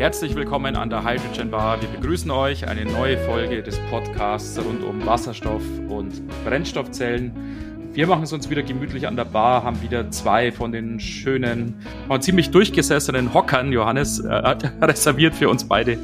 [0.00, 1.78] Herzlich willkommen an der Hydrogen Bar.
[1.82, 5.60] Wir begrüßen euch eine neue Folge des Podcasts rund um Wasserstoff
[5.90, 7.90] und Brennstoffzellen.
[7.92, 11.74] Wir machen es uns wieder gemütlich an der Bar, haben wieder zwei von den schönen,
[12.20, 15.98] ziemlich durchgesessenen Hockern, Johannes, äh, reserviert für uns beide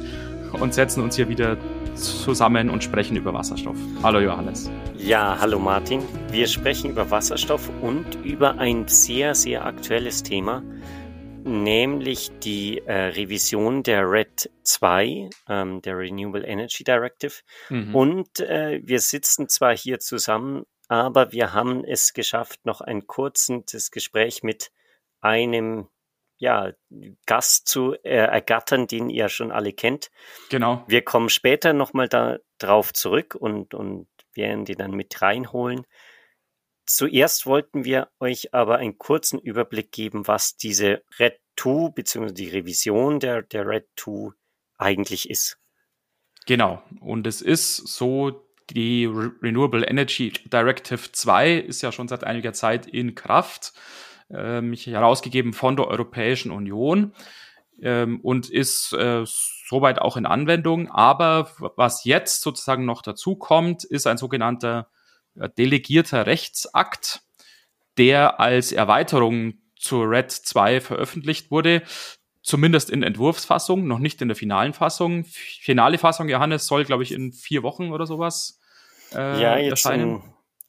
[0.51, 1.57] und setzen uns hier wieder
[1.95, 3.77] zusammen und sprechen über Wasserstoff.
[4.03, 4.69] Hallo Johannes.
[4.95, 6.03] Ja, hallo Martin.
[6.29, 10.61] Wir sprechen über Wasserstoff und über ein sehr, sehr aktuelles Thema,
[11.47, 17.41] nämlich die äh, Revision der RED 2, ähm, der Renewable Energy Directive.
[17.69, 17.95] Mhm.
[17.95, 23.91] Und äh, wir sitzen zwar hier zusammen, aber wir haben es geschafft, noch ein kurzes
[23.91, 24.71] Gespräch mit
[25.21, 25.87] einem
[26.37, 26.71] ja,
[27.25, 30.11] Gast zu äh, ergattern, den ihr schon alle kennt.
[30.49, 30.83] Genau.
[30.87, 35.85] Wir kommen später nochmal da drauf zurück und, und werden die dann mit reinholen.
[36.87, 42.33] Zuerst wollten wir euch aber einen kurzen Überblick geben, was diese Red 2 bzw.
[42.33, 44.31] die Revision der, der Red 2
[44.77, 45.59] eigentlich ist.
[46.45, 46.81] Genau.
[47.01, 52.87] Und es ist so, die Renewable Energy Directive 2 ist ja schon seit einiger Zeit
[52.87, 53.73] in Kraft,
[54.29, 57.13] ähm, herausgegeben von der Europäischen Union
[57.81, 60.89] ähm, und ist äh, soweit auch in Anwendung.
[60.89, 64.89] Aber was jetzt sozusagen noch dazu kommt, ist ein sogenannter
[65.57, 67.21] delegierter Rechtsakt,
[67.97, 71.83] der als Erweiterung zur RED 2 veröffentlicht wurde.
[72.41, 75.25] Zumindest in Entwurfsfassung, noch nicht in der finalen Fassung.
[75.25, 78.59] Finale Fassung, Johannes, soll, glaube ich, in vier Wochen oder sowas
[79.13, 80.23] äh, ja, jetzt erscheinen.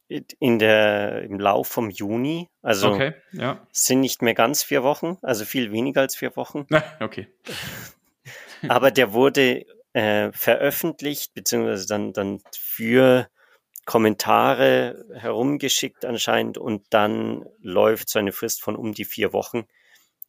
[0.09, 2.49] In, in der, im Lauf vom Juni.
[2.63, 3.67] Also okay, ja.
[3.73, 6.67] sind nicht mehr ganz vier Wochen, also viel weniger als vier Wochen.
[7.01, 7.29] okay.
[8.69, 13.29] Aber der wurde äh, veröffentlicht, beziehungsweise dann, dann für
[13.89, 19.65] Kommentare herumgeschickt anscheinend und dann läuft so eine Frist von um die vier Wochen,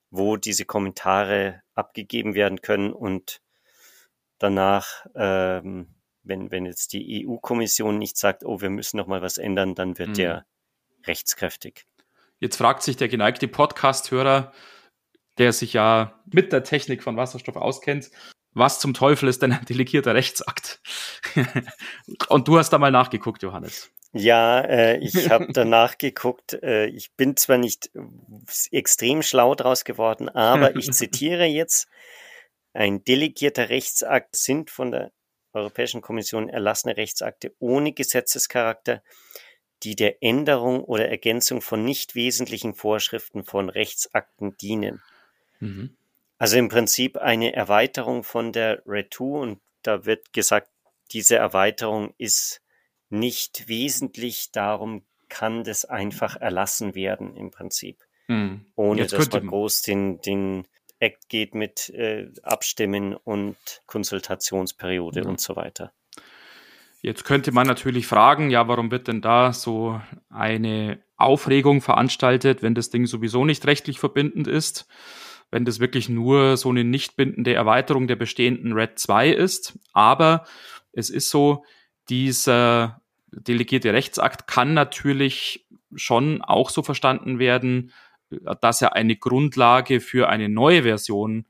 [0.09, 3.41] wo diese Kommentare abgegeben werden können und
[4.37, 9.37] danach, ähm, wenn, wenn jetzt die EU-Kommission nicht sagt, oh, wir müssen noch mal was
[9.37, 10.13] ändern, dann wird mhm.
[10.13, 10.45] der
[11.05, 11.85] rechtskräftig.
[12.39, 14.53] Jetzt fragt sich der geneigte Podcast-Hörer,
[15.37, 18.09] der sich ja mit der Technik von Wasserstoff auskennt,
[18.53, 20.81] was zum Teufel ist denn ein delegierter Rechtsakt?
[22.29, 23.91] Und du hast da mal nachgeguckt, Johannes.
[24.11, 26.53] Ja, äh, ich habe da nachgeguckt.
[26.53, 27.91] Äh, ich bin zwar nicht
[28.71, 31.87] extrem schlau draus geworden, aber ich zitiere jetzt,
[32.73, 35.11] ein delegierter Rechtsakt sind von der
[35.53, 39.01] Europäischen Kommission erlassene Rechtsakte ohne Gesetzescharakter,
[39.81, 45.01] die der Änderung oder Ergänzung von nicht wesentlichen Vorschriften von Rechtsakten dienen.
[45.59, 45.95] Mhm.
[46.39, 50.69] Also im Prinzip eine Erweiterung von der Red 2 und da wird gesagt,
[51.11, 52.61] diese Erweiterung ist
[53.09, 57.97] nicht wesentlich, darum kann das einfach erlassen werden im Prinzip.
[58.27, 58.65] Hm.
[58.75, 60.65] Ohne dass man groß den, den
[60.99, 65.27] Act geht mit äh, Abstimmen und Konsultationsperiode ja.
[65.27, 65.91] und so weiter.
[67.01, 72.75] Jetzt könnte man natürlich fragen, ja, warum wird denn da so eine Aufregung veranstaltet, wenn
[72.75, 74.87] das Ding sowieso nicht rechtlich verbindend ist?
[75.51, 79.79] Wenn das wirklich nur so eine nicht bindende Erweiterung der bestehenden Red 2 ist.
[79.93, 80.45] Aber
[80.93, 81.63] es ist so,
[82.09, 83.01] dieser
[83.31, 87.91] delegierte Rechtsakt kann natürlich schon auch so verstanden werden,
[88.61, 91.45] dass er eine Grundlage für eine neue Version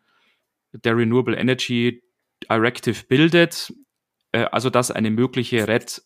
[0.71, 2.03] der Renewable Energy
[2.49, 3.73] Directive bildet,
[4.31, 6.01] äh, also dass eine mögliche RED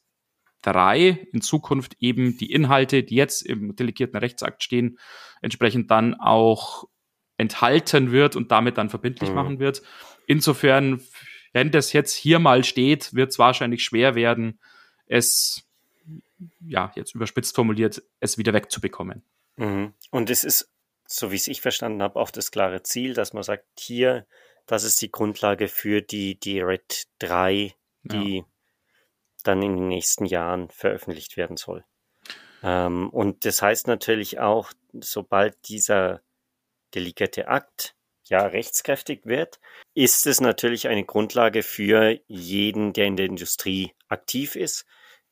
[0.63, 4.97] 3 in Zukunft eben die Inhalte, die jetzt im delegierten Rechtsakt stehen,
[5.41, 6.85] entsprechend dann auch
[7.38, 9.35] enthalten wird und damit dann verbindlich mhm.
[9.35, 9.81] machen wird.
[10.27, 11.01] Insofern,
[11.51, 14.59] wenn das jetzt hier mal steht, wird es wahrscheinlich schwer werden,
[15.07, 15.63] es,
[16.66, 19.23] ja, jetzt überspitzt formuliert, es wieder wegzubekommen.
[19.57, 19.93] Mhm.
[20.11, 20.72] Und es ist,
[21.05, 24.25] so wie es ich verstanden habe, auch das klare Ziel, dass man sagt, hier,
[24.66, 27.73] das ist die Grundlage für die, die Red 3,
[28.03, 28.45] die ja.
[29.43, 31.84] dann in den nächsten Jahren veröffentlicht werden soll.
[32.63, 36.22] Ähm, und das heißt natürlich auch, sobald dieser
[36.95, 37.95] delegierte Akt
[38.25, 39.59] ja rechtskräftig wird,
[39.93, 44.85] ist es natürlich eine Grundlage für jeden, der in der Industrie aktiv ist,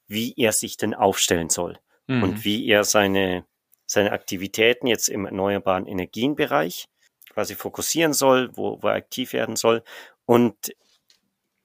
[0.07, 2.23] wie er sich denn aufstellen soll mhm.
[2.23, 3.45] und wie er seine,
[3.85, 6.87] seine Aktivitäten jetzt im erneuerbaren Energienbereich
[7.29, 9.83] quasi fokussieren soll, wo, wo er aktiv werden soll.
[10.25, 10.75] Und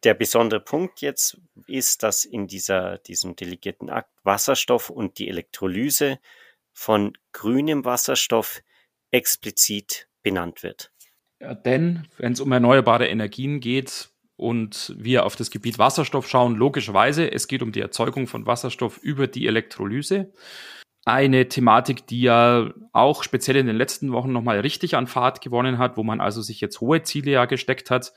[0.04, 6.20] der besondere Punkt jetzt ist, dass in dieser, diesem delegierten Akt Wasserstoff und die Elektrolyse
[6.72, 8.62] von grünem Wasserstoff
[9.16, 10.92] explizit benannt wird.
[11.40, 16.54] Ja, denn wenn es um erneuerbare Energien geht und wir auf das Gebiet Wasserstoff schauen,
[16.54, 20.32] logischerweise, es geht um die Erzeugung von Wasserstoff über die Elektrolyse.
[21.06, 25.78] eine Thematik, die ja auch speziell in den letzten Wochen nochmal richtig an Fahrt gewonnen
[25.78, 28.12] hat, wo man also sich jetzt hohe Ziele ja gesteckt hat,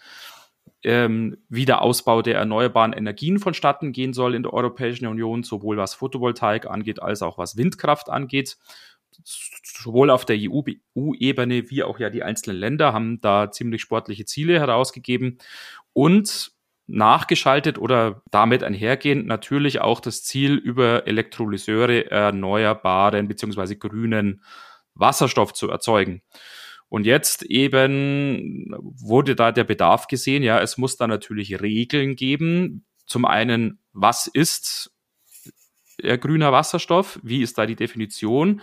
[0.83, 5.77] ähm, wie der Ausbau der erneuerbaren Energien vonstatten gehen soll in der Europäischen Union, sowohl
[5.77, 8.57] was Photovoltaik angeht, als auch was Windkraft angeht.
[9.24, 14.60] Sowohl auf der EU-Ebene wie auch ja die einzelnen Länder haben da ziemlich sportliche Ziele
[14.60, 15.38] herausgegeben
[15.94, 16.51] und
[16.88, 23.75] nachgeschaltet oder damit einhergehend natürlich auch das Ziel über Elektrolyseure erneuerbaren bzw.
[23.75, 24.44] grünen
[24.95, 26.24] Wasserstoff zu erzeugen.
[26.89, 32.86] Und jetzt eben wurde da der Bedarf gesehen, ja, es muss da natürlich Regeln geben.
[33.06, 34.92] Zum einen, was ist
[36.01, 37.19] grüner Wasserstoff?
[37.21, 38.62] Wie ist da die Definition?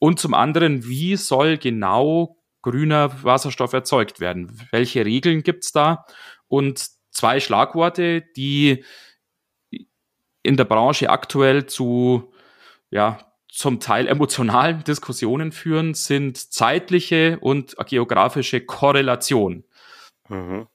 [0.00, 4.50] Und zum anderen, wie soll genau grüner Wasserstoff erzeugt werden?
[4.72, 6.06] Welche Regeln gibt's da?
[6.48, 8.84] Und zwei Schlagworte, die
[10.42, 12.32] in der Branche aktuell zu
[12.90, 13.18] ja,
[13.48, 19.64] zum Teil emotionalen Diskussionen führen, sind zeitliche und geografische Korrelation.
[20.28, 20.66] Mhm.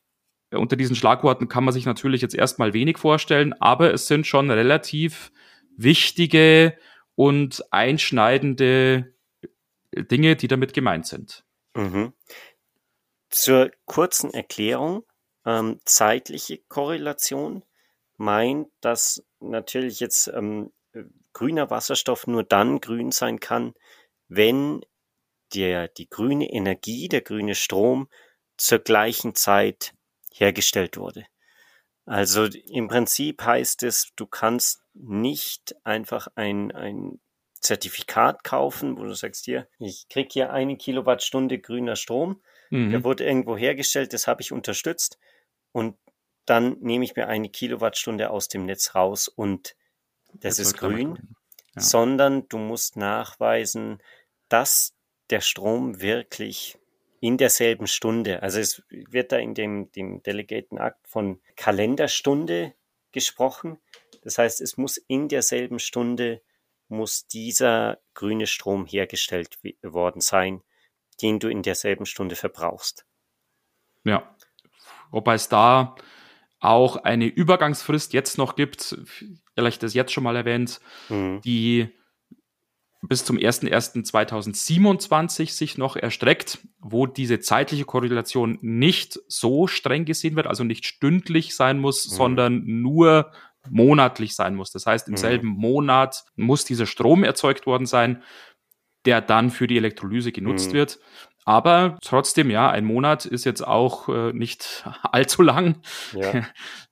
[0.51, 4.51] Unter diesen Schlagworten kann man sich natürlich jetzt erstmal wenig vorstellen, aber es sind schon
[4.51, 5.31] relativ
[5.75, 6.77] wichtige
[7.15, 9.14] und einschneidende
[9.95, 11.43] Dinge, die damit gemeint sind.
[11.75, 12.13] Mhm.
[13.29, 15.03] Zur kurzen Erklärung,
[15.45, 17.63] ähm, zeitliche Korrelation
[18.17, 20.71] meint, dass natürlich jetzt ähm,
[21.33, 23.73] grüner Wasserstoff nur dann grün sein kann,
[24.27, 24.81] wenn
[25.53, 28.07] der, die grüne Energie, der grüne Strom
[28.57, 29.93] zur gleichen Zeit
[30.31, 31.25] hergestellt wurde.
[32.05, 37.19] Also im Prinzip heißt es, du kannst nicht einfach ein, ein
[37.65, 42.91] Zertifikat kaufen, wo du sagst, hier, ich krieg hier eine Kilowattstunde grüner Strom, mhm.
[42.91, 45.19] der wurde irgendwo hergestellt, das habe ich unterstützt
[45.71, 45.97] und
[46.45, 49.75] dann nehme ich mir eine Kilowattstunde aus dem Netz raus und
[50.33, 51.17] das ist grün,
[51.75, 51.81] ja.
[51.81, 54.01] sondern du musst nachweisen,
[54.49, 54.93] dass
[55.29, 56.77] der Strom wirklich
[57.19, 62.73] in derselben Stunde, also es wird da in dem, dem Delegaten Akt von Kalenderstunde
[63.11, 63.79] gesprochen.
[64.21, 66.41] Das heißt, es muss in derselben Stunde
[66.87, 70.61] muss dieser grüne Strom hergestellt worden sein,
[71.21, 73.05] den du in derselben Stunde verbrauchst.
[74.03, 74.35] Ja,
[75.11, 75.95] wobei es da
[76.59, 78.97] auch eine Übergangsfrist jetzt noch gibt,
[79.55, 80.79] vielleicht das jetzt schon mal erwähnt,
[81.09, 81.41] mhm.
[81.41, 81.89] die
[83.07, 90.47] bis zum 01.01.2027 sich noch erstreckt, wo diese zeitliche Korrelation nicht so streng gesehen wird,
[90.47, 92.15] also nicht stündlich sein muss, mhm.
[92.15, 93.31] sondern nur
[93.69, 94.71] monatlich sein muss.
[94.71, 95.17] Das heißt, im mhm.
[95.17, 98.23] selben Monat muss dieser Strom erzeugt worden sein,
[99.05, 100.73] der dann für die Elektrolyse genutzt mhm.
[100.73, 100.99] wird.
[101.47, 105.81] Aber trotzdem, ja, ein Monat ist jetzt auch äh, nicht allzu lang.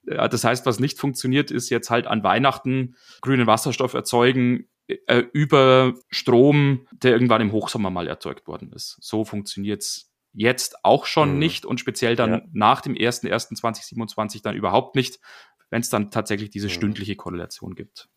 [0.06, 0.28] Ja.
[0.28, 5.94] Das heißt, was nicht funktioniert, ist jetzt halt an Weihnachten grünen Wasserstoff erzeugen äh, über
[6.10, 8.98] Strom, der irgendwann im Hochsommer mal erzeugt worden ist.
[9.00, 11.40] So funktioniert's jetzt auch schon mhm.
[11.40, 12.42] nicht und speziell dann ja.
[12.52, 15.20] nach dem 1.1.2027 dann überhaupt nicht,
[15.74, 16.74] wenn es dann tatsächlich diese mhm.
[16.74, 18.08] stündliche Korrelation gibt.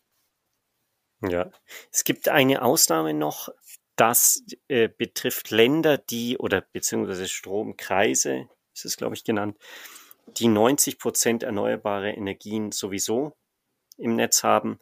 [1.27, 1.49] Ja,
[1.91, 3.49] es gibt eine Ausnahme noch,
[3.95, 9.57] das äh, betrifft Länder, die oder beziehungsweise Stromkreise, ist es glaube ich genannt,
[10.27, 13.35] die 90 Prozent erneuerbare Energien sowieso
[13.97, 14.77] im Netz haben,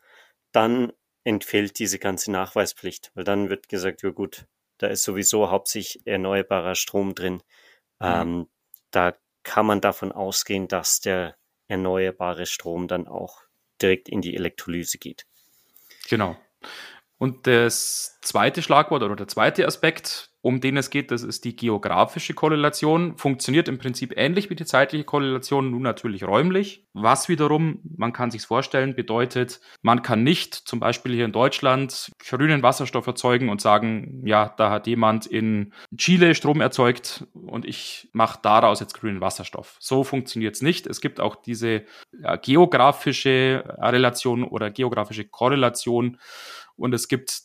[0.52, 0.92] dann
[1.24, 4.48] entfällt diese ganze Nachweispflicht, weil dann wird gesagt, ja gut,
[4.80, 7.36] da ist sowieso hauptsächlich erneuerbarer Strom drin.
[7.36, 7.42] Mhm.
[8.02, 8.50] Ähm,
[8.92, 13.42] da kann man davon ausgehen, dass der erneuerbare Strom dann auch
[13.82, 15.26] direkt in die Elektrolyse geht.
[16.10, 16.38] Genau.
[17.18, 21.56] Und das zweite Schlagwort oder der zweite Aspekt, um den es geht, das ist die
[21.56, 23.18] geografische Korrelation.
[23.18, 26.86] Funktioniert im Prinzip ähnlich wie die zeitliche Korrelation, nun natürlich räumlich.
[26.94, 32.12] Was wiederum, man kann sich vorstellen, bedeutet, man kann nicht zum Beispiel hier in Deutschland
[32.30, 38.08] grünen Wasserstoff erzeugen und sagen, ja, da hat jemand in Chile Strom erzeugt und ich
[38.14, 39.78] mache daraus jetzt grünen Wasserstoff.
[39.80, 40.86] So funktioniert es nicht.
[40.86, 41.86] Es gibt auch diese
[42.22, 46.20] ja, geografische Relation oder geografische Korrelation
[46.76, 47.42] und es gibt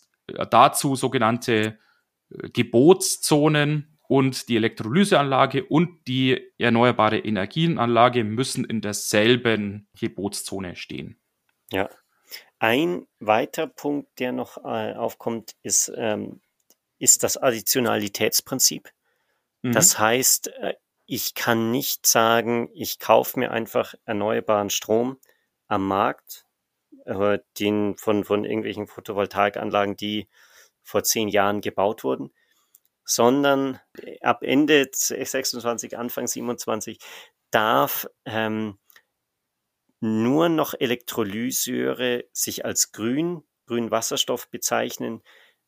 [0.50, 1.78] dazu sogenannte
[2.52, 11.20] Gebotszonen und die Elektrolyseanlage und die erneuerbare Energienanlage müssen in derselben Gebotszone stehen.
[11.70, 11.88] Ja.
[12.58, 16.40] Ein weiterer Punkt, der noch äh, aufkommt, ist, ähm,
[16.98, 18.90] ist das Additionalitätsprinzip.
[19.62, 19.72] Mhm.
[19.72, 20.74] Das heißt, äh,
[21.06, 25.18] ich kann nicht sagen, ich kaufe mir einfach erneuerbaren Strom
[25.68, 26.46] am Markt,
[27.04, 30.28] äh, den von, von irgendwelchen Photovoltaikanlagen, die
[30.90, 32.32] vor zehn Jahren gebaut wurden,
[33.04, 33.80] sondern
[34.20, 36.98] ab Ende 26, Anfang 27
[37.50, 38.78] darf ähm,
[40.00, 45.22] nur noch Elektrolyseure sich als grün, grünen Wasserstoff bezeichnen,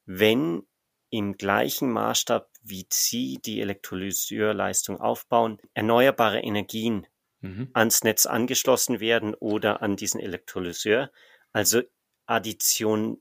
[0.04, 0.66] wenn
[1.10, 7.06] im gleichen Maßstab, wie Sie die Elektrolyseurleistung aufbauen, erneuerbare Energien
[7.40, 7.68] mhm.
[7.74, 11.12] ans Netz angeschlossen werden oder an diesen Elektrolyseur,
[11.52, 11.82] also
[12.26, 13.18] additional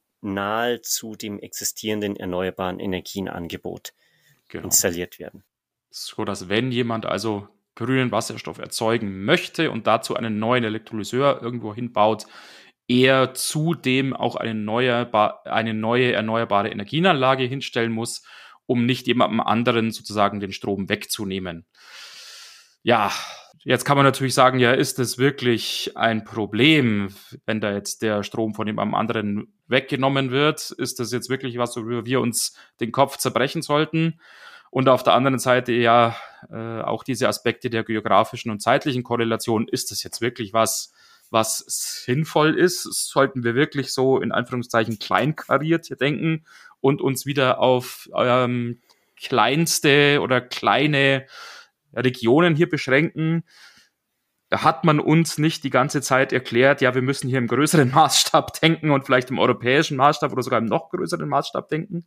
[0.81, 3.93] zu dem existierenden erneuerbaren Energienangebot
[4.47, 4.65] genau.
[4.65, 5.43] installiert werden.
[5.89, 11.73] So dass wenn jemand also grünen Wasserstoff erzeugen möchte und dazu einen neuen Elektrolyseur irgendwo
[11.73, 12.25] hinbaut,
[12.87, 15.13] er zudem auch eine neue,
[15.45, 18.23] eine neue erneuerbare Energienanlage hinstellen muss,
[18.65, 21.65] um nicht jemandem anderen sozusagen den Strom wegzunehmen.
[22.83, 23.11] Ja,
[23.63, 27.13] jetzt kann man natürlich sagen, ja, ist es wirklich ein Problem,
[27.45, 30.71] wenn da jetzt der Strom von jemandem anderen weggenommen wird?
[30.71, 34.19] Ist das jetzt wirklich was, worüber wir uns den Kopf zerbrechen sollten?
[34.69, 36.15] Und auf der anderen Seite ja
[36.49, 39.67] äh, auch diese Aspekte der geografischen und zeitlichen Korrelation.
[39.67, 40.93] Ist das jetzt wirklich was,
[41.29, 42.83] was sinnvoll ist?
[42.83, 46.45] Sollten wir wirklich so in Anführungszeichen kleinkariert hier denken
[46.79, 48.79] und uns wieder auf ähm,
[49.17, 51.27] kleinste oder kleine
[51.93, 53.43] Regionen hier beschränken?
[54.51, 58.59] Hat man uns nicht die ganze Zeit erklärt, ja, wir müssen hier im größeren Maßstab
[58.59, 62.05] denken und vielleicht im europäischen Maßstab oder sogar im noch größeren Maßstab denken.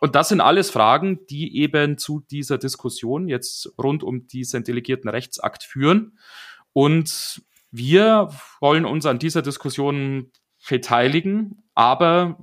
[0.00, 5.08] Und das sind alles Fragen, die eben zu dieser Diskussion jetzt rund um diesen delegierten
[5.08, 6.18] Rechtsakt führen.
[6.74, 8.28] Und wir
[8.60, 10.30] wollen uns an dieser Diskussion
[10.68, 12.38] beteiligen, aber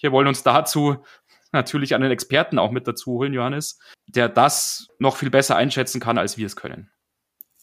[0.00, 1.04] wir wollen uns dazu
[1.52, 6.18] natürlich einen Experten auch mit dazu holen, Johannes, der das noch viel besser einschätzen kann,
[6.18, 6.90] als wir es können.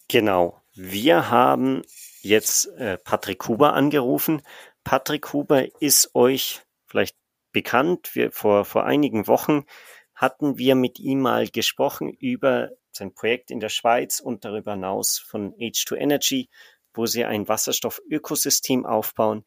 [0.08, 0.62] Genau.
[0.74, 1.82] Wir haben
[2.22, 4.42] jetzt äh, Patrick Huber angerufen.
[4.84, 7.16] Patrick Huber ist euch vielleicht
[7.52, 8.12] bekannt.
[8.14, 9.66] Wir, vor, vor einigen Wochen
[10.14, 15.20] hatten wir mit ihm mal gesprochen über sein Projekt in der Schweiz und darüber hinaus
[15.20, 16.50] von H2 Energy,
[16.94, 19.46] wo sie ein Wasserstoffökosystem aufbauen.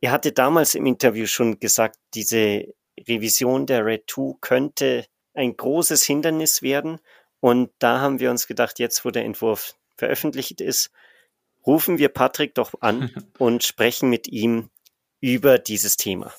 [0.00, 6.04] Er hatte damals im Interview schon gesagt, diese Revision der RED 2 könnte ein großes
[6.04, 6.98] Hindernis werden.
[7.40, 10.90] Und da haben wir uns gedacht, jetzt wo der Entwurf veröffentlicht ist,
[11.66, 14.70] rufen wir Patrick doch an und sprechen mit ihm
[15.20, 16.32] über dieses Thema.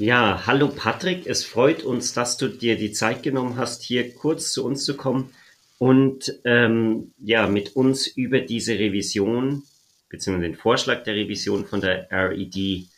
[0.00, 4.52] Ja, hallo Patrick, es freut uns, dass du dir die Zeit genommen hast, hier kurz
[4.52, 5.34] zu uns zu kommen
[5.78, 9.64] und ähm, ja, mit uns über diese Revision
[10.10, 10.40] bzw.
[10.40, 12.88] den Vorschlag der Revision von der RED,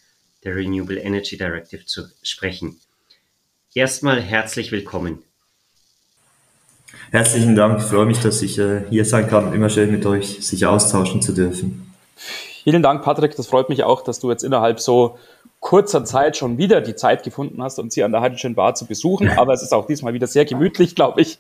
[0.45, 2.81] der Renewable Energy Directive, zu sprechen.
[3.75, 5.23] Erstmal herzlich willkommen.
[7.13, 9.53] Herzlichen Dank, ich freue mich, dass ich äh, hier sein kann.
[9.53, 11.93] Immer schön mit euch sich austauschen zu dürfen.
[12.63, 13.35] Vielen Dank, Patrick.
[13.37, 15.19] Das freut mich auch, dass du jetzt innerhalb so
[15.61, 18.87] kurzer Zeit schon wieder die Zeit gefunden hast, uns hier an der Hydrogen Bar zu
[18.87, 19.29] besuchen.
[19.37, 21.39] Aber es ist auch diesmal wieder sehr gemütlich, glaube ich.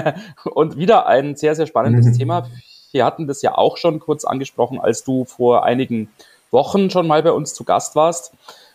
[0.44, 2.18] Und wieder ein sehr, sehr spannendes mhm.
[2.18, 2.48] Thema.
[2.92, 6.10] Wir hatten das ja auch schon kurz angesprochen, als du vor einigen
[6.50, 8.32] Wochen schon mal bei uns zu Gast warst.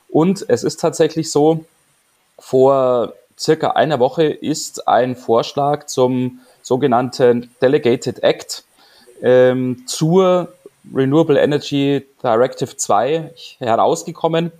[0.09, 1.65] Und es ist tatsächlich so,
[2.39, 8.63] vor circa einer Woche ist ein Vorschlag zum sogenannten Delegated Act
[9.21, 10.53] ähm, zur
[10.93, 14.51] Renewable Energy Directive 2 herausgekommen.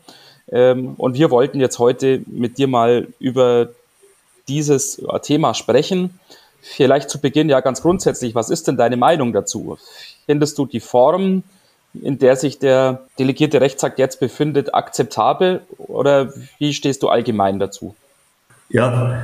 [0.51, 3.69] Ähm, und wir wollten jetzt heute mit dir mal über
[4.47, 6.19] dieses Thema sprechen.
[6.67, 9.77] Vielleicht zu Beginn ja ganz grundsätzlich, was ist denn deine Meinung dazu?
[10.25, 11.43] Findest du die Form,
[11.93, 17.95] in der sich der delegierte Rechtsakt jetzt befindet, akzeptabel oder wie stehst du allgemein dazu?
[18.69, 19.21] Ja,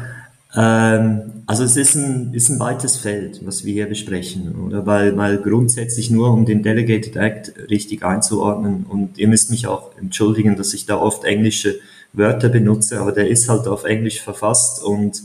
[0.55, 4.85] ähm, also es ist ein, ist ein weites Feld, was wir hier besprechen, oder?
[4.85, 9.97] Weil, weil grundsätzlich nur um den Delegated Act richtig einzuordnen und ihr müsst mich auch
[9.97, 11.79] entschuldigen, dass ich da oft englische
[12.13, 15.23] Wörter benutze, aber der ist halt auf Englisch verfasst und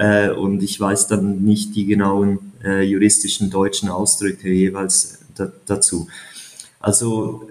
[0.00, 6.08] äh, und ich weiß dann nicht die genauen äh, juristischen deutschen Ausdrücke jeweils da, dazu.
[6.80, 7.50] Also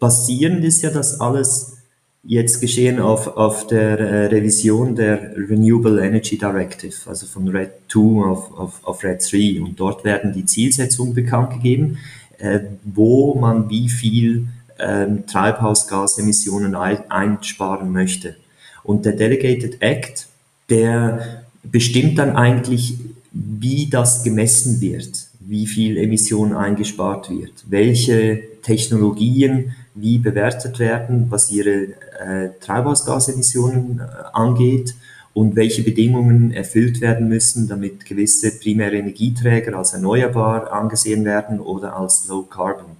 [0.00, 1.76] basierend ist ja das alles
[2.24, 8.00] jetzt geschehen auf, auf der äh, Revision der Renewable Energy Directive, also von RED 2
[8.26, 9.62] auf, auf, auf RED 3.
[9.62, 11.98] Und dort werden die Zielsetzungen bekannt gegeben,
[12.38, 14.48] äh, wo man wie viel
[14.80, 18.34] ähm, Treibhausgasemissionen ein, einsparen möchte.
[18.82, 20.26] Und der Delegated Act,
[20.68, 22.98] der bestimmt dann eigentlich,
[23.32, 31.50] wie das gemessen wird, wie viel Emissionen eingespart wird, welche Technologien wie bewertet werden, was
[31.50, 31.88] ihre
[32.20, 34.02] äh, Treibhausgasemissionen äh,
[34.32, 34.94] angeht
[35.34, 41.96] und welche Bedingungen erfüllt werden müssen, damit gewisse primäre Energieträger als erneuerbar angesehen werden oder
[41.96, 42.96] als Low Carbon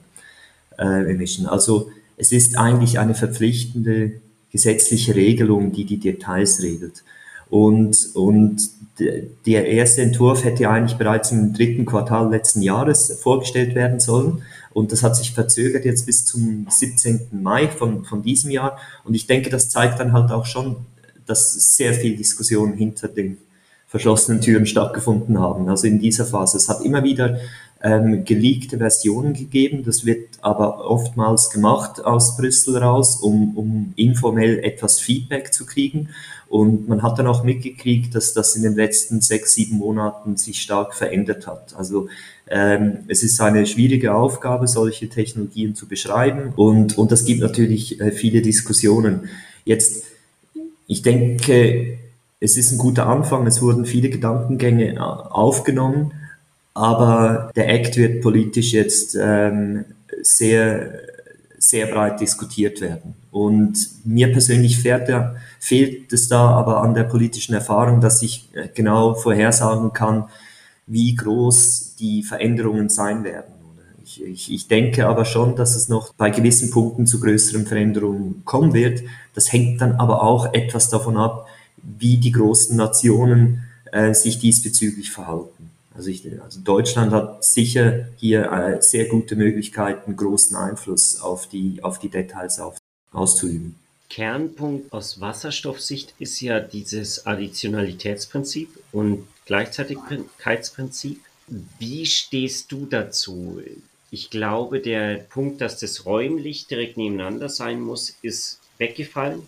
[0.79, 1.47] äh, Emission.
[1.47, 4.13] Also es ist eigentlich eine verpflichtende
[4.51, 7.03] gesetzliche Regelung, die die Details regelt.
[7.53, 14.01] Und, und der erste Entwurf hätte eigentlich bereits im dritten Quartal letzten Jahres vorgestellt werden
[14.01, 14.41] sollen.
[14.73, 17.29] Und das hat sich verzögert jetzt bis zum 17.
[17.31, 18.79] Mai von, von diesem Jahr.
[19.05, 20.77] Und ich denke, das zeigt dann halt auch schon,
[21.27, 23.37] dass sehr viel Diskussion hinter den
[23.87, 25.69] verschlossenen Türen stattgefunden haben.
[25.69, 26.57] Also in dieser Phase.
[26.57, 27.39] Es hat immer wieder
[27.83, 29.83] ähm, geleakte Versionen gegeben.
[29.85, 36.09] Das wird aber oftmals gemacht aus Brüssel raus, um, um informell etwas Feedback zu kriegen.
[36.53, 40.61] Und man hat dann auch mitgekriegt, dass das in den letzten sechs, sieben Monaten sich
[40.61, 41.75] stark verändert hat.
[41.79, 42.09] Also
[42.47, 46.53] ähm, es ist eine schwierige Aufgabe, solche Technologien zu beschreiben.
[46.55, 49.31] Und, und das gibt natürlich äh, viele Diskussionen.
[49.65, 50.05] Jetzt,
[50.87, 51.97] ich denke,
[52.39, 53.47] es ist ein guter Anfang.
[53.47, 56.13] Es wurden viele Gedankengänge äh, aufgenommen.
[56.75, 59.87] Aber der Act wird politisch jetzt ähm,
[60.21, 61.01] sehr,
[61.63, 63.15] sehr breit diskutiert werden.
[63.31, 68.49] Und mir persönlich fährt da, fehlt es da aber an der politischen Erfahrung, dass ich
[68.53, 70.25] äh, genau vorhersagen kann,
[70.87, 73.55] wie groß die Veränderungen sein werden.
[74.05, 78.43] Ich, ich, ich denke aber schon, dass es noch bei gewissen Punkten zu größeren Veränderungen
[78.45, 79.03] kommen wird.
[79.35, 85.11] Das hängt dann aber auch etwas davon ab, wie die großen Nationen äh, sich diesbezüglich
[85.11, 85.52] verhalten.
[85.95, 91.81] Also, ich, also Deutschland hat sicher hier äh, sehr gute Möglichkeiten, großen Einfluss auf die,
[91.83, 92.79] auf die Details auf,
[93.13, 93.77] auszuüben.
[94.09, 101.21] Kernpunkt aus Wasserstoffsicht ist ja dieses Additionalitätsprinzip und Gleichzeitigkeitsprinzip.
[101.79, 103.61] Wie stehst du dazu?
[104.11, 109.43] Ich glaube, der Punkt, dass das räumlich direkt nebeneinander sein muss, ist weggefallen.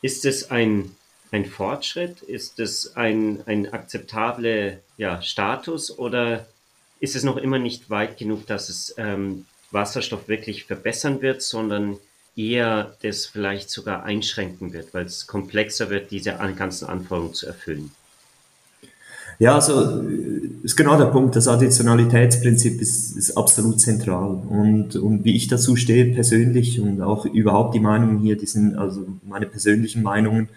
[0.00, 0.96] Ist es ein
[1.30, 2.22] ein Fortschritt?
[2.22, 6.46] Ist es ein, ein akzeptabler ja, Status oder
[7.00, 11.98] ist es noch immer nicht weit genug, dass es ähm, Wasserstoff wirklich verbessern wird, sondern
[12.36, 17.90] eher das vielleicht sogar einschränken wird, weil es komplexer wird, diese ganzen Anforderungen zu erfüllen?
[19.38, 20.02] Ja, also
[20.62, 21.36] ist genau der Punkt.
[21.36, 24.30] Das Additionalitätsprinzip ist, ist absolut zentral.
[24.48, 28.76] Und, und wie ich dazu stehe persönlich und auch überhaupt die Meinungen hier, die sind
[28.76, 30.48] also meine persönlichen Meinungen,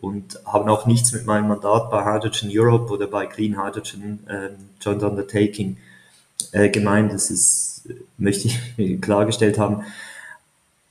[0.00, 4.50] und haben auch nichts mit meinem Mandat bei Hydrogen Europe oder bei Clean Hydrogen äh,
[4.80, 5.76] Joint Undertaking
[6.52, 7.12] äh, gemeint.
[7.12, 9.84] Das ist, möchte ich klargestellt haben.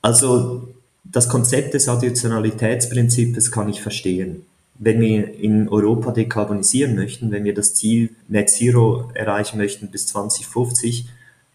[0.02, 0.68] Also
[1.04, 4.46] das Konzept des Additionalitätsprinzips kann ich verstehen.
[4.76, 10.06] Wenn wir in Europa dekarbonisieren möchten, wenn wir das Ziel Net Zero erreichen möchten bis
[10.08, 11.06] 2050,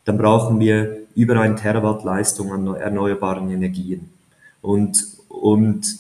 [0.06, 4.10] dann brauchen wir über ein Terawatt Leistung an erneuerbaren Energien.
[4.62, 5.98] Und, und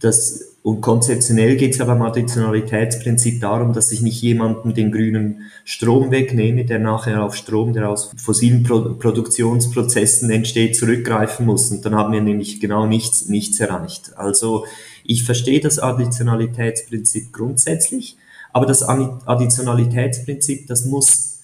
[0.00, 5.50] das und konzeptionell geht es aber beim Additionalitätsprinzip darum, dass ich nicht jemandem den grünen
[5.64, 11.72] Strom wegnehme, der nachher auf Strom, der aus fossilen Pro Produktionsprozessen entsteht, zurückgreifen muss.
[11.72, 14.16] Und dann haben wir nämlich genau nichts, nichts erreicht.
[14.16, 14.64] Also
[15.02, 18.16] ich verstehe das Additionalitätsprinzip grundsätzlich,
[18.52, 21.40] aber das Additionalitätsprinzip, das muss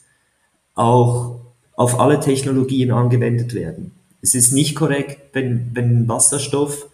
[0.76, 1.40] auch
[1.74, 3.92] auf alle Technologien angewendet werden.
[4.22, 6.86] Es ist nicht korrekt, wenn, wenn Wasserstoff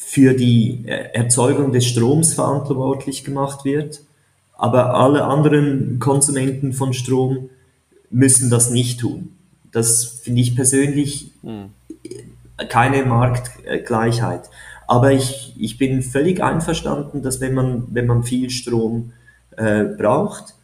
[0.00, 4.00] für die äh, Erzeugung des Stroms verantwortlich gemacht wird,
[4.52, 7.50] aber alle anderen Konsumenten von Strom
[8.08, 9.36] müssen das nicht tun.
[9.72, 11.70] Das finde ich persönlich hm.
[12.68, 14.48] keine Marktgleichheit.
[14.86, 19.12] Aber ich, ich bin völlig einverstanden, dass wenn man, wenn man viel Strom
[19.56, 20.54] äh, braucht,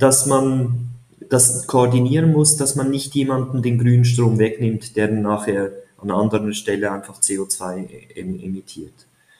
[0.00, 0.88] dass man
[1.28, 5.70] das koordinieren muss, dass man nicht jemanden den grünen Strom wegnimmt, der nachher
[6.04, 8.92] an anderer Stelle einfach CO2 emittiert.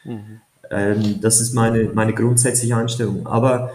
[0.05, 0.40] Mhm.
[0.70, 3.27] Ähm, das ist meine, meine grundsätzliche Einstellung.
[3.27, 3.70] Aber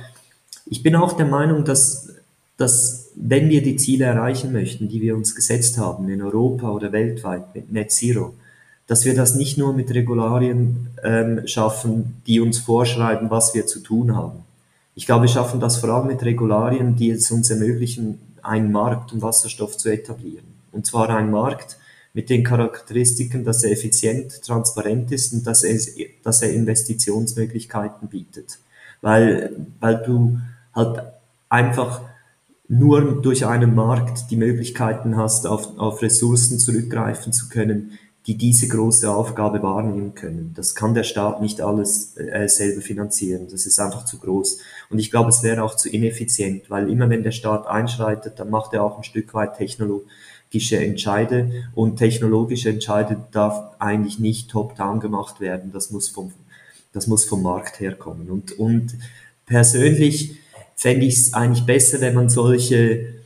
[0.65, 2.09] ich bin auch der Meinung, dass,
[2.57, 6.91] dass wenn wir die Ziele erreichen möchten, die wir uns gesetzt haben, in Europa oder
[6.91, 8.33] weltweit mit Net Zero,
[8.87, 13.81] dass wir das nicht nur mit Regularien ähm, schaffen, die uns vorschreiben, was wir zu
[13.81, 14.39] tun haben.
[14.95, 19.13] Ich glaube, wir schaffen das vor allem mit Regularien, die es uns ermöglichen, einen Markt
[19.13, 20.45] um Wasserstoff zu etablieren.
[20.71, 21.77] Und zwar einen Markt,
[22.19, 25.79] mit den Charakteristiken, dass er effizient, transparent ist und dass er,
[26.21, 28.59] dass er Investitionsmöglichkeiten bietet.
[28.99, 30.37] Weil, weil du
[30.75, 31.01] halt
[31.47, 32.01] einfach
[32.67, 38.67] nur durch einen Markt die Möglichkeiten hast, auf, auf Ressourcen zurückgreifen zu können, die diese
[38.67, 40.51] große Aufgabe wahrnehmen können.
[40.57, 43.47] Das kann der Staat nicht alles äh, selber finanzieren.
[43.49, 44.59] Das ist einfach zu groß.
[44.89, 48.49] Und ich glaube, es wäre auch zu ineffizient, weil immer wenn der Staat einschreitet, dann
[48.49, 50.05] macht er auch ein Stück weit Technologie
[50.53, 55.71] Entscheide und technologische Entscheide darf eigentlich nicht top-down gemacht werden.
[55.71, 56.31] Das muss vom,
[56.91, 58.29] das muss vom Markt herkommen.
[58.29, 58.95] Und, und
[59.45, 60.37] persönlich
[60.75, 63.19] fände ich es eigentlich besser, wenn man solche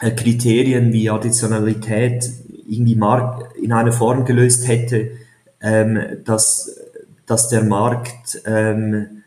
[0.00, 2.30] äh, Kriterien wie Additionalität
[2.68, 5.12] irgendwie Markt in einer Form gelöst hätte,
[5.60, 6.78] ähm, dass,
[7.24, 9.22] dass der Markt ähm,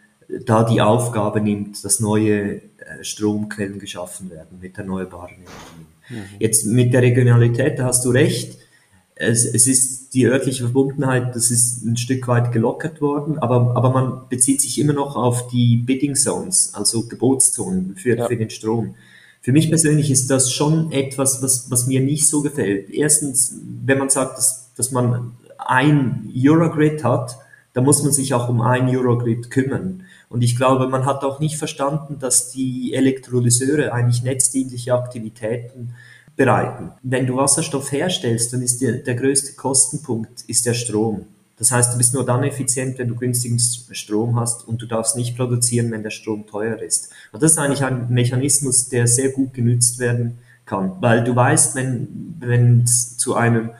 [0.46, 2.62] da die Aufgabe nimmt, das neue äh,
[3.02, 5.89] Stromquellen geschaffen werden mit erneuerbaren Energien.
[6.10, 6.24] Mhm.
[6.40, 8.58] Jetzt mit der Regionalität, da hast du recht.
[9.16, 13.92] Es, es ist die örtliche Verbundenheit, das ist ein Stück weit gelockert worden, aber, aber
[13.92, 18.28] man bezieht sich immer noch auf die Bidding Zones, also Gebotszonen für, ja.
[18.28, 18.96] für den Strom.
[19.42, 22.90] Für mich persönlich ist das schon etwas, was, was mir nicht so gefällt.
[22.90, 27.38] Erstens, wenn man sagt, dass, dass man ein Eurogrid hat,
[27.74, 30.04] da muss man sich auch um ein Eurogrid kümmern.
[30.30, 35.96] Und ich glaube, man hat auch nicht verstanden, dass die Elektrolyseure eigentlich netzdienliche Aktivitäten
[36.36, 36.92] bereiten.
[37.04, 41.26] Wenn du Wasserstoff herstellst, dann ist der, der größte Kostenpunkt ist der Strom.
[41.58, 45.18] Das heißt, du bist nur dann effizient, wenn du günstigen Strom hast und du darfst
[45.18, 47.12] nicht produzieren, wenn der Strom teuer ist.
[47.34, 51.76] Und das ist eigentlich ein Mechanismus, der sehr gut genützt werden kann, weil du weißt,
[51.76, 53.72] wenn wenn es zu einer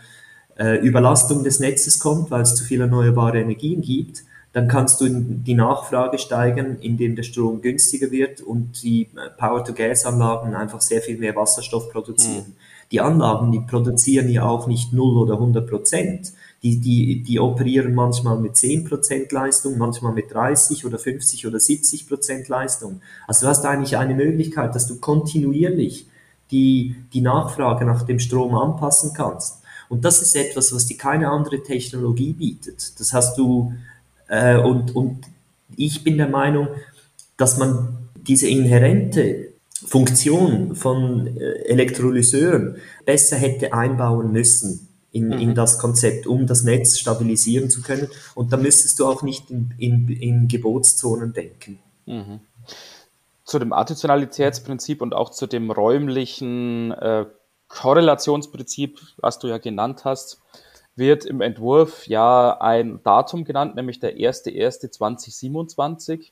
[0.58, 4.24] äh, Überlastung des Netzes kommt, weil es zu viele erneuerbare Energien gibt,
[4.60, 10.54] dann kannst du die Nachfrage steigern, indem der Strom günstiger wird und die äh, Power-to-Gas-Anlagen
[10.54, 12.48] einfach sehr viel mehr Wasserstoff produzieren.
[12.50, 12.56] Mhm.
[12.92, 16.34] Die Anlagen, die produzieren ja auch nicht 0 oder 100 Prozent.
[16.62, 21.58] Die, die, die operieren manchmal mit 10 Prozent Leistung, manchmal mit 30 oder 50 oder
[21.58, 23.00] 70 Prozent Leistung.
[23.28, 26.06] Also du hast eigentlich eine Möglichkeit, dass du kontinuierlich
[26.52, 29.60] die, die Nachfrage nach dem Strom anpassen kannst.
[29.88, 33.00] Und das ist etwas, was dir keine andere Technologie bietet.
[33.00, 33.74] Das hast du,
[34.30, 35.26] äh, und, und
[35.76, 36.68] ich bin der Meinung,
[37.38, 39.54] dass man diese inhärente
[39.86, 45.34] Funktion von äh, Elektrolyseuren besser hätte einbauen müssen in, mhm.
[45.34, 48.08] in das Konzept, um das Netz stabilisieren zu können.
[48.36, 51.80] Und da müsstest du auch nicht in, in, in Gebotszonen denken.
[52.06, 52.40] Mhm.
[53.46, 57.26] Zu dem Additionalitätsprinzip und auch zu dem räumlichen äh,
[57.68, 60.42] Korrelationsprinzip, was du ja genannt hast,
[61.00, 66.30] wird im Entwurf ja ein Datum genannt, nämlich der 1.1.2027.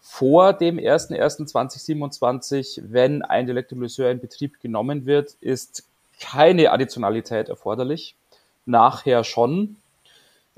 [0.00, 5.84] Vor dem 1.1.2027, wenn ein Elektrolyseur in Betrieb genommen wird, ist
[6.20, 8.14] keine Additionalität erforderlich.
[8.66, 9.76] Nachher schon.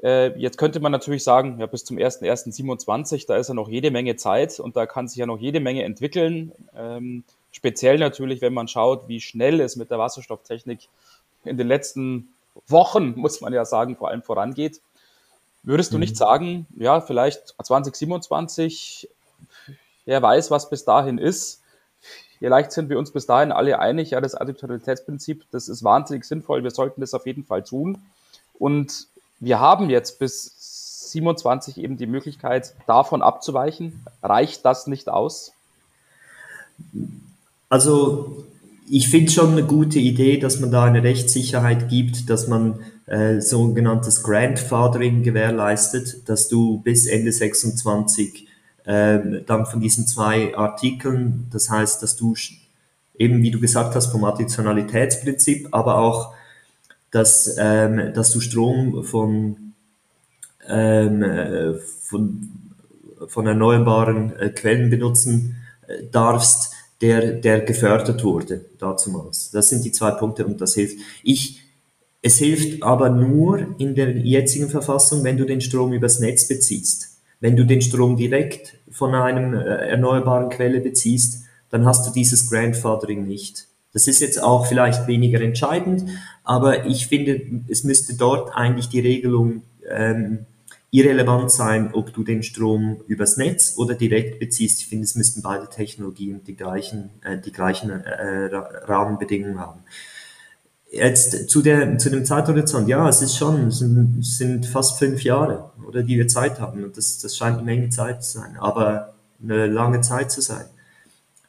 [0.02, 3.90] Äh, jetzt könnte man natürlich sagen, ja, bis zum 1.1.27, da ist ja noch jede
[3.90, 6.52] Menge Zeit und da kann sich ja noch jede Menge entwickeln.
[6.76, 10.88] Ähm, speziell natürlich, wenn man schaut, wie schnell es mit der Wasserstofftechnik
[11.44, 12.33] in den letzten
[12.66, 14.80] Wochen, muss man ja sagen, vor allem vorangeht.
[15.62, 16.00] Würdest du mhm.
[16.00, 19.08] nicht sagen, ja, vielleicht 2027,
[20.04, 21.62] wer weiß, was bis dahin ist.
[22.38, 26.62] Vielleicht sind wir uns bis dahin alle einig, ja, das Additionalitätsprinzip, das ist wahnsinnig sinnvoll,
[26.62, 28.02] wir sollten das auf jeden Fall tun.
[28.58, 29.06] Und
[29.40, 34.04] wir haben jetzt bis 27 eben die Möglichkeit, davon abzuweichen.
[34.22, 35.52] Reicht das nicht aus?
[37.68, 38.44] Also
[38.88, 43.40] ich finde schon eine gute Idee, dass man da eine Rechtssicherheit gibt, dass man äh,
[43.40, 48.46] sogenanntes Grandfathering gewährleistet, dass du bis Ende 26
[48.84, 52.34] äh, dann von diesen zwei Artikeln, das heißt, dass du
[53.18, 56.34] eben, wie du gesagt hast, vom Additionalitätsprinzip, aber auch,
[57.10, 59.72] dass, ähm, dass du Strom von,
[60.68, 62.48] ähm, äh, von,
[63.28, 66.73] von erneuerbaren äh, Quellen benutzen äh, darfst,
[67.04, 69.50] der, der gefördert wurde dazumals.
[69.50, 70.96] Das sind die zwei Punkte und das hilft.
[71.22, 71.60] Ich,
[72.22, 77.18] es hilft aber nur in der jetzigen Verfassung, wenn du den Strom übers Netz beziehst.
[77.40, 82.48] Wenn du den Strom direkt von einem äh, erneuerbaren Quelle beziehst, dann hast du dieses
[82.48, 83.66] Grandfathering nicht.
[83.92, 86.06] Das ist jetzt auch vielleicht weniger entscheidend,
[86.42, 90.46] aber ich finde, es müsste dort eigentlich die Regelung ähm,
[90.94, 94.80] irrelevant sein, ob du den Strom übers Netz oder direkt beziehst.
[94.80, 98.54] Ich finde, es müssten beide Technologien die gleichen, äh, die gleichen äh,
[98.86, 99.80] Rahmenbedingungen haben.
[100.92, 105.24] Jetzt zu, der, zu dem Zeithorizont, ja, es ist schon, es sind, sind fast fünf
[105.24, 106.84] Jahre, oder die wir Zeit haben.
[106.84, 110.66] Und das, das scheint eine Menge Zeit zu sein, aber eine lange Zeit zu sein.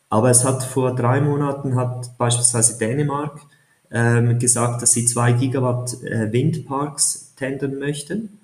[0.09, 3.41] Aber es hat vor drei Monaten hat beispielsweise Dänemark
[3.91, 8.39] ähm, gesagt, dass sie zwei Gigawatt äh, Windparks tendern möchten.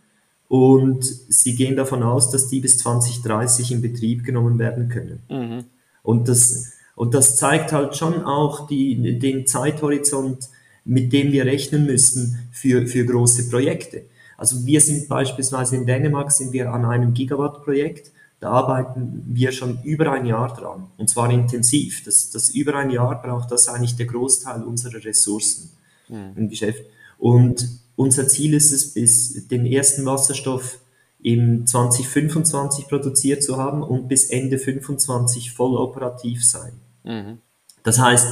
[0.52, 5.22] Und sie gehen davon aus, dass die bis 2030 in Betrieb genommen werden können.
[5.30, 5.64] Mhm.
[6.04, 10.50] Und, das, und das zeigt halt schon auch die, den Zeithorizont,
[10.84, 14.08] mit dem wir rechnen müssen für, für große Projekte.
[14.36, 18.12] Also wir sind beispielsweise in Dänemark sind wir an einem Gigawatt-Projekt.
[18.42, 20.88] Da arbeiten wir schon über ein Jahr dran.
[20.98, 22.04] Und zwar intensiv.
[22.04, 25.70] Das, das über ein Jahr braucht das eigentlich der Großteil unserer Ressourcen
[26.10, 26.34] mhm.
[26.36, 26.84] im Geschäft.
[27.18, 27.66] Und
[28.02, 30.80] unser Ziel ist es, bis den ersten Wasserstoff
[31.22, 36.72] im 2025 produziert zu haben und bis Ende 25 voll operativ sein.
[37.04, 37.38] Mhm.
[37.84, 38.28] Das heißt,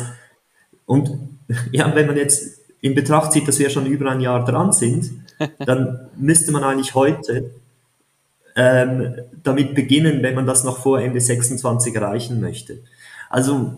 [0.88, 1.12] und
[1.71, 5.12] ja, wenn man jetzt in Betracht zieht, dass wir schon über ein Jahr dran sind,
[5.65, 7.51] dann müsste man eigentlich heute
[8.55, 12.79] ähm, damit beginnen, wenn man das noch vor Ende 26 erreichen möchte.
[13.29, 13.77] Also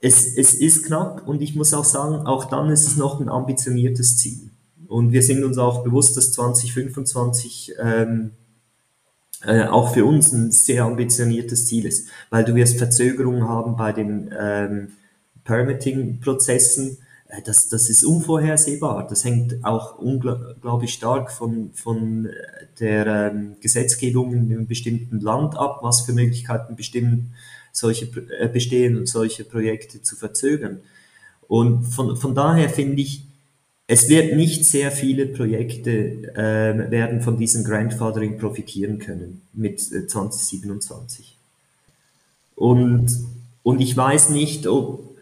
[0.00, 3.28] es, es ist knapp und ich muss auch sagen, auch dann ist es noch ein
[3.28, 4.50] ambitioniertes Ziel.
[4.88, 8.32] Und wir sind uns auch bewusst, dass 2025 ähm,
[9.44, 13.92] äh, auch für uns ein sehr ambitioniertes Ziel ist, weil du wirst Verzögerungen haben bei
[13.92, 14.88] den ähm,
[15.44, 16.98] Permitting-Prozessen.
[17.28, 19.06] Äh, das, das ist unvorhersehbar.
[19.06, 22.28] Das hängt auch unglaublich stark von, von
[22.80, 27.34] der ähm, Gesetzgebung in einem bestimmten Land ab, was für Möglichkeiten bestimmen,
[27.72, 28.06] solche,
[28.38, 30.80] äh, bestehen und solche Projekte zu verzögern.
[31.46, 33.26] Und von, von daher finde ich,
[33.88, 35.90] es wird nicht sehr viele Projekte
[36.34, 41.26] äh, werden von diesem Grandfathering profitieren können mit 2027.
[41.26, 43.06] Äh, und,
[43.62, 45.16] und ich weiß nicht, ob,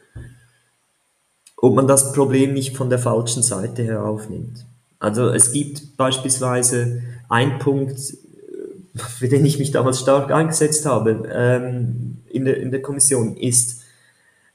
[1.57, 4.65] ob man das Problem nicht von der falschen Seite her aufnimmt.
[4.99, 11.29] Also es gibt beispielsweise einen Punkt, äh, für den ich mich damals stark eingesetzt habe
[11.31, 13.83] ähm, in, der, in der Kommission, ist,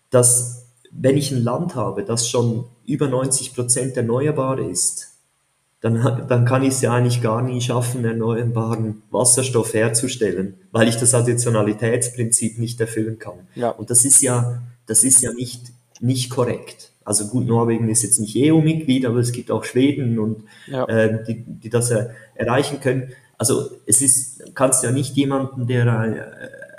[0.10, 5.10] dass wenn ich ein Land habe, das schon über 90 Prozent erneuerbar ist,
[5.82, 10.98] dann, dann kann ich es ja eigentlich gar nie schaffen, erneuerbaren Wasserstoff herzustellen, weil ich
[10.98, 13.48] das Additionalitätsprinzip nicht erfüllen kann.
[13.56, 13.70] Ja.
[13.70, 15.72] Und das ist ja, das ist ja nicht,
[16.02, 16.92] nicht korrekt.
[17.06, 20.86] Also gut, Norwegen ist jetzt nicht EU-Mitglied, aber es gibt auch Schweden und ja.
[20.86, 23.14] äh, die, die das er, erreichen können.
[23.38, 25.86] Also es ist, kannst ja nicht jemanden, der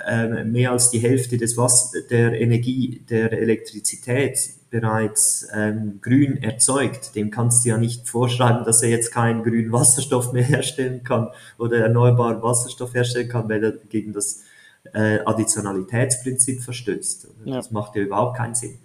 [0.07, 4.37] äh, mehr als die Hälfte des Wasser, der Energie, der Elektrizität
[4.69, 9.71] bereits ähm, grün erzeugt, dem kannst du ja nicht vorschreiben, dass er jetzt keinen grünen
[9.71, 14.43] Wasserstoff mehr herstellen kann oder erneuerbaren Wasserstoff herstellen kann, weil er gegen das
[14.93, 17.27] äh, Additionalitätsprinzip verstößt.
[17.45, 17.57] Ja.
[17.57, 18.79] Das macht ja überhaupt keinen Sinn.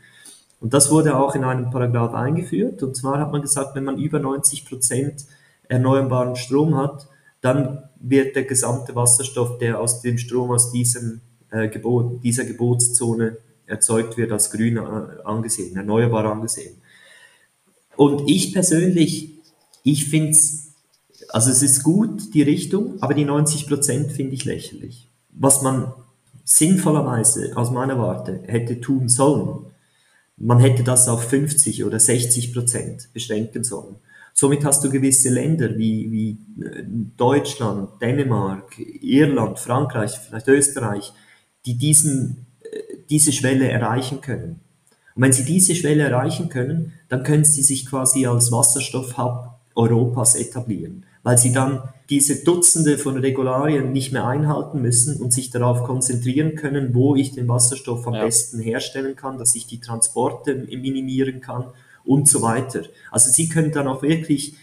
[0.60, 2.82] Und das wurde auch in einem Paragraph eingeführt.
[2.82, 5.26] Und zwar hat man gesagt, wenn man über 90 Prozent
[5.68, 7.08] erneuerbaren Strom hat,
[7.40, 11.20] dann wird der gesamte Wasserstoff, der aus dem Strom aus diesem
[11.50, 14.80] äh, Gebot, dieser Gebotszone erzeugt wird, als grün äh,
[15.24, 16.76] angesehen, erneuerbar angesehen.
[17.96, 19.30] Und ich persönlich,
[19.82, 20.74] ich finde es,
[21.30, 25.08] also es ist gut, die Richtung, aber die 90 Prozent finde ich lächerlich.
[25.30, 25.92] Was man
[26.44, 29.66] sinnvollerweise aus meiner Warte hätte tun sollen,
[30.36, 33.96] man hätte das auf 50 oder 60 Prozent beschränken sollen.
[34.38, 36.84] Somit hast du gewisse Länder wie, wie äh,
[37.16, 41.12] Deutschland, Dänemark, Irland, Frankreich, vielleicht Österreich,
[41.64, 42.46] die diesen
[43.10, 44.60] diese Schwelle erreichen können.
[45.14, 50.36] Und wenn sie diese Schwelle erreichen können, dann können sie sich quasi als Wasserstoffhub Europas
[50.36, 55.84] etablieren, weil sie dann diese Dutzende von Regularien nicht mehr einhalten müssen und sich darauf
[55.84, 58.24] konzentrieren können, wo ich den Wasserstoff am ja.
[58.24, 61.66] besten herstellen kann, dass ich die Transporte minimieren kann
[62.06, 62.82] und so weiter.
[63.10, 64.54] Also sie können dann auch wirklich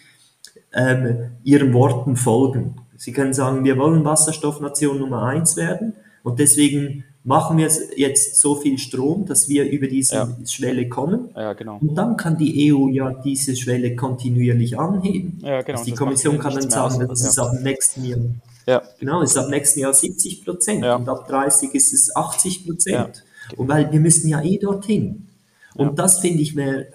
[0.74, 2.76] ähm, ihren Worten folgen.
[2.98, 8.56] Sie können sagen, wir wollen Wasserstoffnation Nummer eins werden und deswegen machen wir jetzt so
[8.56, 10.30] viel Strom, dass wir über diese ja.
[10.46, 11.30] Schwelle kommen.
[11.36, 11.78] Ja, genau.
[11.80, 15.40] Und dann kann die EU ja diese Schwelle kontinuierlich anheben.
[15.42, 15.80] Ja, genau.
[15.80, 18.20] Also die Kommission kann dann sagen, das ist ab nächsten Jahr.
[18.66, 18.82] Ja.
[19.00, 20.96] Genau, ist ab nächsten Jahr 70 Prozent ja.
[20.96, 23.24] und ab 30 ist es 80 Prozent.
[23.52, 23.58] Ja.
[23.58, 25.28] Und weil wir müssen ja eh dorthin.
[25.76, 26.88] Und das finde ich wäre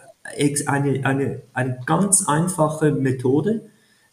[0.67, 3.63] eine, eine, eine ganz einfache Methode,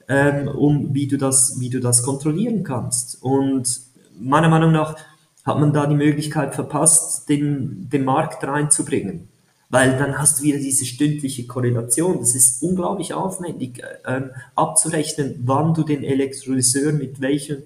[0.07, 3.21] ähm, um wie du das, wie du das kontrollieren kannst.
[3.21, 3.81] Und
[4.19, 4.97] meiner Meinung nach
[5.43, 9.29] hat man da die Möglichkeit verpasst, den, den Markt reinzubringen.
[9.69, 12.19] Weil dann hast du wieder diese stündliche Korrelation.
[12.19, 14.21] Das ist unglaublich aufwendig äh,
[14.55, 17.57] abzurechnen, wann du den Elektrolyseur mit welcher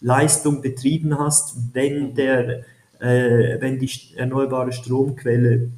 [0.00, 2.64] Leistung betrieben hast, wenn der,
[3.00, 5.70] äh, wenn die erneuerbare Stromquelle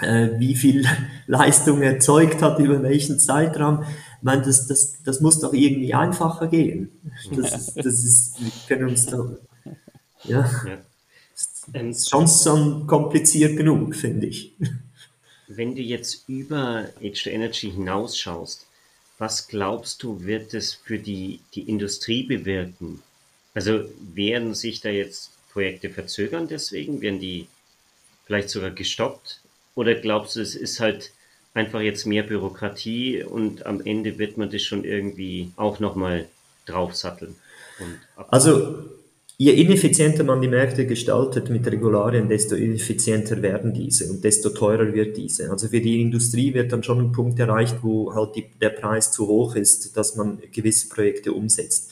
[0.00, 0.86] wie viel
[1.26, 3.82] Leistung erzeugt hat, über welchen Zeitraum.
[3.82, 6.90] Ich meine, das, das, das muss doch irgendwie einfacher gehen.
[7.34, 9.36] Das ist, das ist, wir können uns da
[10.24, 10.50] ja.
[10.66, 10.78] ja.
[11.72, 14.52] Ähm, ist schon, schon kompliziert genug, finde ich.
[15.46, 18.66] Wenn du jetzt über H2 Energy hinausschaust,
[19.18, 23.02] was glaubst du, wird es für die, die Industrie bewirken?
[23.54, 27.00] Also werden sich da jetzt Projekte verzögern deswegen?
[27.00, 27.46] Werden die
[28.26, 29.40] vielleicht sogar gestoppt?
[29.74, 31.12] Oder glaubst du, es ist halt
[31.52, 36.26] einfach jetzt mehr Bürokratie und am Ende wird man das schon irgendwie auch nochmal
[36.66, 37.36] draufsatteln?
[38.28, 38.84] also
[39.36, 44.94] Je ineffizienter man die Märkte gestaltet mit Regularien, desto ineffizienter werden diese und desto teurer
[44.94, 45.50] wird diese.
[45.50, 49.10] Also für die Industrie wird dann schon ein Punkt erreicht, wo halt die, der Preis
[49.10, 51.90] zu hoch ist, dass man gewisse Projekte umsetzt.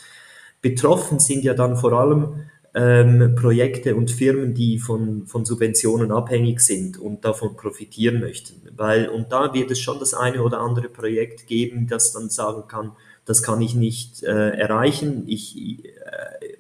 [0.61, 6.61] Betroffen sind ja dann vor allem ähm, Projekte und Firmen, die von, von Subventionen abhängig
[6.61, 8.62] sind und davon profitieren möchten.
[8.74, 12.66] Weil, und da wird es schon das eine oder andere Projekt geben, das dann sagen
[12.68, 12.92] kann,
[13.24, 15.24] das kann ich nicht äh, erreichen.
[15.26, 16.56] Ich, äh,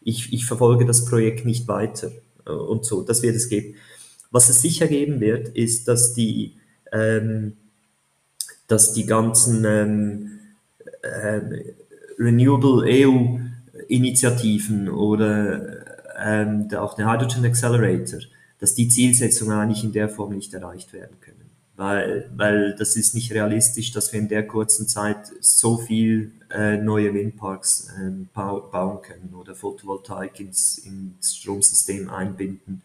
[0.00, 2.10] ich, ich verfolge das Projekt nicht weiter.
[2.46, 3.02] und so.
[3.02, 3.74] Das wird es geben.
[4.30, 6.54] Was es sicher geben wird, ist, dass die,
[6.92, 7.56] ähm,
[8.66, 10.40] dass die ganzen ähm,
[11.02, 11.40] äh,
[12.18, 13.38] Renewable EU
[13.88, 15.84] Initiativen oder
[16.20, 18.20] ähm, auch der Hydrogen Accelerator,
[18.58, 21.36] dass die Zielsetzungen eigentlich in der Form nicht erreicht werden können.
[21.76, 26.76] Weil, weil das ist nicht realistisch, dass wir in der kurzen Zeit so viel äh,
[26.76, 32.82] neue Windparks äh, bauen können oder Photovoltaik ins, ins Stromsystem einbinden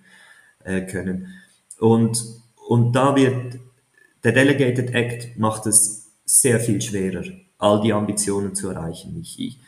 [0.64, 1.34] äh, können.
[1.80, 2.24] Und,
[2.68, 3.60] und da wird
[4.24, 7.24] der Delegated Act macht es sehr viel schwerer,
[7.58, 9.20] all die Ambitionen zu erreichen.
[9.22, 9.60] Ich, ich,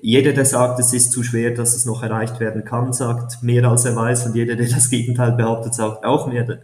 [0.00, 3.64] jeder, der sagt, es ist zu schwer, dass es noch erreicht werden kann, sagt mehr
[3.68, 6.60] als er weiß und jeder, der das Gegenteil behauptet, sagt auch mehr,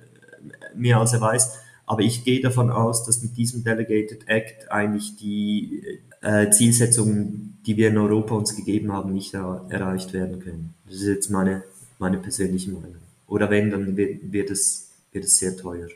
[0.74, 1.59] mehr als er weiß.
[1.87, 5.83] Aber ich gehe davon aus, dass mit diesem Delegated Act eigentlich die
[6.20, 10.74] äh, Zielsetzungen, die wir in Europa uns gegeben haben, nicht er erreicht werden können.
[10.87, 11.64] Das ist jetzt meine,
[11.98, 12.96] meine persönliche Meinung.
[13.26, 15.88] Oder wenn, dann wird, wird, es, wird es sehr teuer.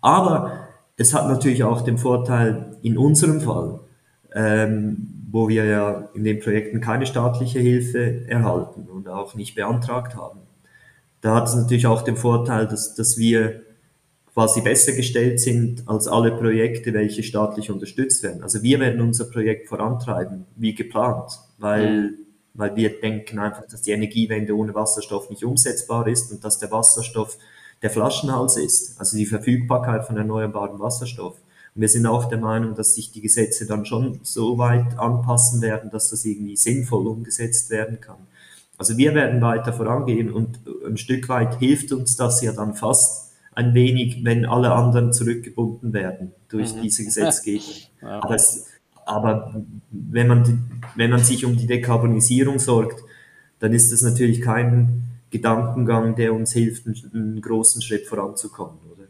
[0.00, 3.80] Aber es hat natürlich auch den Vorteil in unserem Fall,
[4.34, 10.14] ähm, wo wir ja in den Projekten keine staatliche Hilfe erhalten und auch nicht beantragt
[10.14, 10.40] haben.
[11.22, 13.62] Da hat es natürlich auch den Vorteil, dass, dass wir
[14.34, 18.42] quasi besser gestellt sind als alle Projekte, welche staatlich unterstützt werden.
[18.42, 22.14] Also wir werden unser Projekt vorantreiben, wie geplant, weil, mhm.
[22.52, 26.70] weil wir denken einfach, dass die Energiewende ohne Wasserstoff nicht umsetzbar ist und dass der
[26.70, 27.38] Wasserstoff
[27.80, 31.36] der Flaschenhals ist, also die Verfügbarkeit von erneuerbarem Wasserstoff.
[31.74, 35.90] Wir sind auch der Meinung, dass sich die Gesetze dann schon so weit anpassen werden,
[35.90, 38.18] dass das irgendwie sinnvoll umgesetzt werden kann.
[38.76, 43.32] Also wir werden weiter vorangehen und ein Stück weit hilft uns das ja dann fast
[43.54, 46.82] ein wenig, wenn alle anderen zurückgebunden werden durch mhm.
[46.82, 47.66] diese Gesetzgebung.
[48.02, 48.20] Ja.
[48.20, 48.66] Aber, es,
[49.06, 53.04] aber wenn, man, wenn man sich um die Dekarbonisierung sorgt,
[53.60, 58.78] dann ist das natürlich kein Gedankengang, der uns hilft, einen, einen großen Schritt voranzukommen.
[58.92, 59.04] Oder?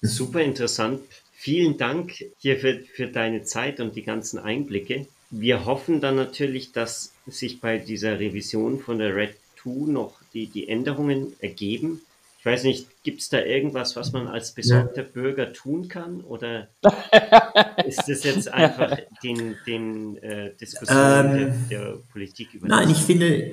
[0.00, 1.00] Super interessant.
[1.44, 5.04] Vielen Dank hier für, für deine Zeit und die ganzen Einblicke.
[5.28, 10.46] Wir hoffen dann natürlich, dass sich bei dieser Revision von der Red 2 noch die,
[10.46, 12.00] die Änderungen ergeben.
[12.38, 15.08] Ich weiß nicht, gibt es da irgendwas, was man als besorgter ja.
[15.12, 16.22] Bürger tun kann?
[16.22, 16.68] Oder
[17.86, 22.68] ist das jetzt einfach den, den äh, Diskussionen ähm, der, der, Politik über?
[22.68, 23.50] Nein, ich finde,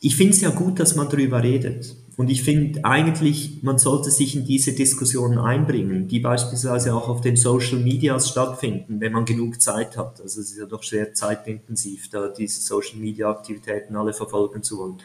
[0.00, 1.94] ich finde es ja gut, dass man darüber redet.
[2.16, 7.20] Und ich finde eigentlich, man sollte sich in diese Diskussionen einbringen, die beispielsweise auch auf
[7.20, 10.22] den Social Medias stattfinden, wenn man genug Zeit hat.
[10.22, 14.78] Also es ist ja doch sehr zeitintensiv, da diese Social Media Aktivitäten alle verfolgen zu
[14.78, 14.96] wollen.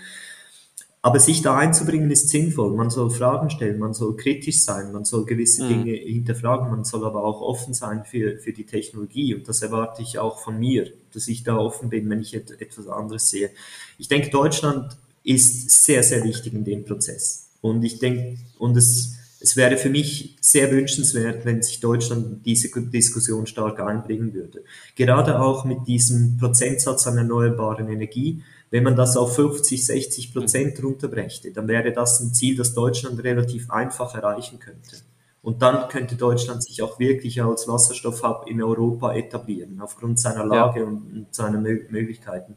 [1.04, 2.76] Aber sich da einzubringen ist sinnvoll.
[2.76, 5.70] Man soll Fragen stellen, man soll kritisch sein, man soll gewisse mhm.
[5.70, 9.34] Dinge hinterfragen, man soll aber auch offen sein für, für die Technologie.
[9.34, 12.88] Und das erwarte ich auch von mir, dass ich da offen bin, wenn ich etwas
[12.88, 13.50] anderes sehe.
[13.98, 17.50] Ich denke, Deutschland ist sehr, sehr wichtig in dem Prozess.
[17.62, 22.70] Und ich denke, und es, es wäre für mich sehr wünschenswert, wenn sich Deutschland diese
[22.70, 24.64] Diskussion stark einbringen würde.
[24.96, 28.44] Gerade auch mit diesem Prozentsatz an erneuerbaren Energie.
[28.72, 33.22] Wenn man das auf 50, 60 Prozent runterbrächte, dann wäre das ein Ziel, das Deutschland
[33.24, 34.98] relativ einfach erreichen könnte.
[35.44, 40.82] Und dann könnte Deutschland sich auch wirklich als Wasserstoffhub in Europa etablieren, aufgrund seiner Lage
[40.82, 40.86] ja.
[40.86, 42.56] und, seiner Möglichkeiten.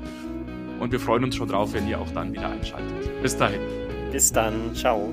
[0.79, 3.23] Und wir freuen uns schon drauf, wenn ihr auch dann wieder einschaltet.
[3.23, 3.61] Bis dahin.
[4.13, 4.73] Bis dann.
[4.73, 5.13] Ciao.